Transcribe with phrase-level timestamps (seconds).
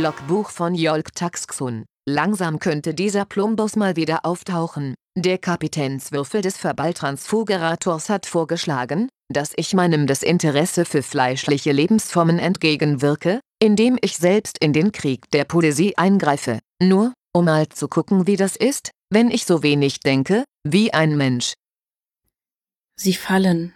[0.00, 1.84] Logbuch von Jolk Taxxun.
[2.08, 4.94] Langsam könnte dieser Plumbus mal wieder auftauchen.
[5.14, 13.98] Der Kapitänswürfel des Verballtransfugerators hat vorgeschlagen, dass ich meinem Desinteresse für fleischliche Lebensformen entgegenwirke, indem
[14.00, 16.60] ich selbst in den Krieg der Poesie eingreife.
[16.82, 21.18] Nur, um mal zu gucken, wie das ist, wenn ich so wenig denke, wie ein
[21.18, 21.52] Mensch.
[22.96, 23.74] Sie fallen.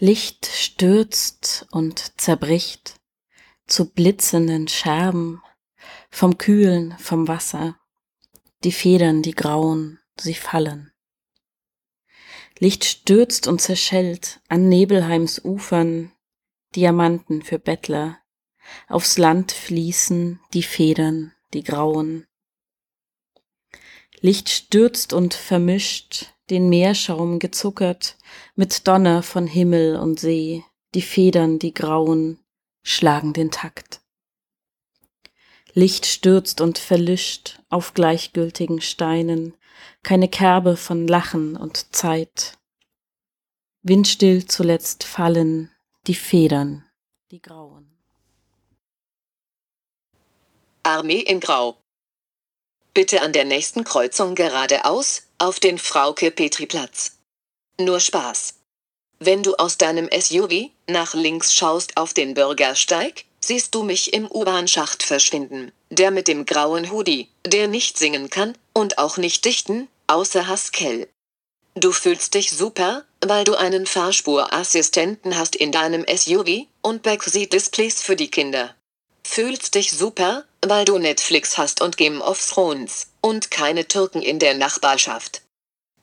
[0.00, 2.96] Licht stürzt und zerbricht
[3.66, 5.42] zu blitzenden Scherben
[6.10, 7.78] vom Kühlen, vom Wasser.
[8.64, 10.92] Die Federn, die grauen, sie fallen.
[12.58, 16.12] Licht stürzt und zerschellt an Nebelheims Ufern,
[16.74, 18.18] Diamanten für Bettler,
[18.88, 22.26] aufs Land fließen die Federn, die grauen.
[24.20, 28.16] Licht stürzt und vermischt, den Meerschaum gezuckert,
[28.54, 32.38] mit Donner von Himmel und See, die Federn, die grauen,
[32.86, 34.00] schlagen den Takt.
[35.74, 39.54] Licht stürzt und verlischt auf gleichgültigen Steinen,
[40.02, 42.56] keine Kerbe von Lachen und Zeit.
[43.82, 45.70] Windstill zuletzt fallen
[46.06, 46.84] die Federn,
[47.32, 47.90] die grauen.
[50.84, 51.76] Armee in Grau.
[52.94, 57.18] Bitte an der nächsten Kreuzung geradeaus, auf den Frauke-Petri-Platz.
[57.80, 58.55] Nur Spaß.
[59.18, 64.30] Wenn du aus deinem SUV nach links schaust auf den Bürgersteig, siehst du mich im
[64.30, 65.72] U-Bahn-Schacht verschwinden.
[65.90, 71.08] Der mit dem grauen Hoodie, der nicht singen kann und auch nicht dichten, außer Haskell.
[71.74, 78.16] Du fühlst dich super, weil du einen Fahrspurassistenten hast in deinem SUV und Backseat-Displays für
[78.16, 78.74] die Kinder.
[79.24, 84.38] Fühlst dich super, weil du Netflix hast und Game of Thrones und keine Türken in
[84.38, 85.42] der Nachbarschaft.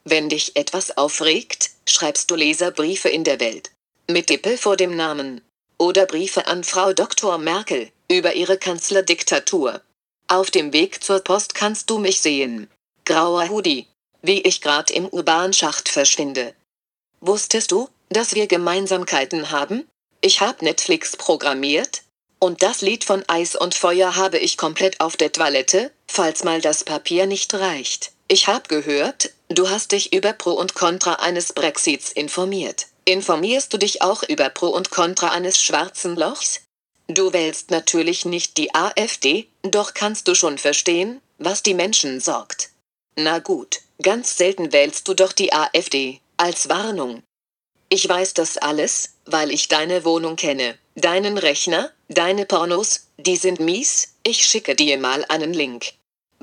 [0.03, 3.71] Wenn dich etwas aufregt, schreibst du Leserbriefe in der Welt.
[4.09, 5.41] Mit Dippel vor dem Namen.
[5.77, 7.37] Oder Briefe an Frau Dr.
[7.37, 9.81] Merkel über ihre Kanzlerdiktatur.
[10.27, 12.69] Auf dem Weg zur Post kannst du mich sehen.
[13.05, 13.87] Grauer Hoodie.
[14.21, 16.53] Wie ich grad im U-Bahn-Schacht verschwinde.
[17.19, 19.87] Wusstest du, dass wir Gemeinsamkeiten haben?
[20.21, 22.03] Ich hab Netflix programmiert.
[22.39, 26.61] Und das Lied von Eis und Feuer habe ich komplett auf der Toilette, falls mal
[26.61, 28.11] das Papier nicht reicht.
[28.33, 32.87] Ich hab gehört, du hast dich über Pro und Contra eines Brexits informiert.
[33.05, 36.61] Informierst du dich auch über Pro und Contra eines schwarzen Lochs?
[37.07, 42.71] Du wählst natürlich nicht die AfD, doch kannst du schon verstehen, was die Menschen sorgt.
[43.15, 47.21] Na gut, ganz selten wählst du doch die AfD, als Warnung.
[47.89, 53.59] Ich weiß das alles, weil ich deine Wohnung kenne, deinen Rechner, deine Pornos, die sind
[53.59, 55.93] mies, ich schicke dir mal einen Link.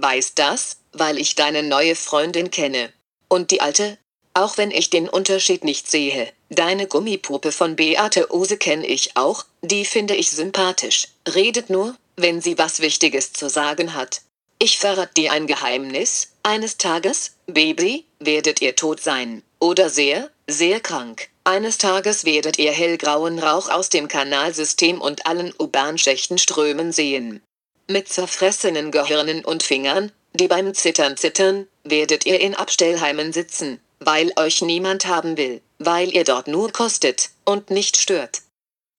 [0.03, 2.91] Weiß das, weil ich deine neue Freundin kenne.
[3.29, 3.99] Und die alte?
[4.33, 6.33] Auch wenn ich den Unterschied nicht sehe.
[6.49, 11.09] Deine Gummipuppe von Beate Ose kenne ich auch, die finde ich sympathisch.
[11.35, 14.23] Redet nur, wenn sie was Wichtiges zu sagen hat.
[14.59, 16.29] Ich verrate dir ein Geheimnis.
[16.43, 19.43] Eines Tages, Baby, werdet ihr tot sein.
[19.59, 21.29] Oder sehr, sehr krank.
[21.45, 27.43] Eines Tages werdet ihr hellgrauen Rauch aus dem Kanalsystem und allen U-Bahn-Schächten strömen sehen.
[27.91, 34.33] Mit zerfressenen Gehirnen und Fingern, die beim Zittern zittern, werdet ihr in Abstellheimen sitzen, weil
[34.37, 38.43] euch niemand haben will, weil ihr dort nur kostet und nicht stört.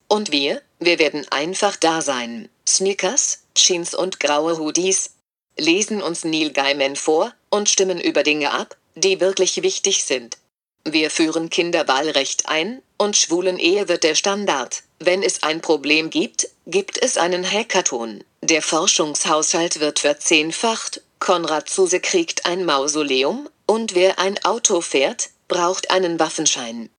[0.09, 2.49] Und wir, wir werden einfach da sein.
[2.67, 5.11] Sneakers, Jeans und graue Hoodies.
[5.57, 10.37] Lesen uns Neil Gaiman vor und stimmen über Dinge ab, die wirklich wichtig sind.
[10.83, 14.83] Wir führen Kinderwahlrecht ein, und schwulen Ehe wird der Standard.
[14.99, 18.25] Wenn es ein Problem gibt, gibt es einen Hackathon.
[18.51, 25.89] Der Forschungshaushalt wird verzehnfacht Konrad Zuse kriegt ein Mausoleum, und wer ein Auto fährt, braucht
[25.89, 26.89] einen Waffenschein.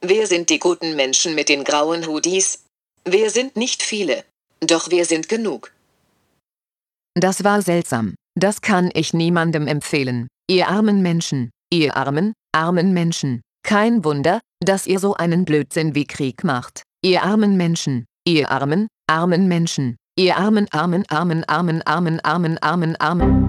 [0.00, 2.64] Wir sind die guten Menschen mit den grauen Hoodies.
[3.04, 4.24] Wir sind nicht viele.
[4.60, 5.70] Doch wir sind genug.
[7.12, 8.14] Das war seltsam.
[8.34, 10.28] Das kann ich niemandem empfehlen.
[10.48, 13.42] Ihr armen Menschen, ihr armen, armen Menschen.
[13.62, 16.84] Kein Wunder, dass ihr so einen Blödsinn wie Krieg macht.
[17.02, 19.98] Ihr armen Menschen, ihr armen, armen Menschen.
[20.18, 23.45] Ihr armen, armen, armen, armen, armen, armen, armen, armen.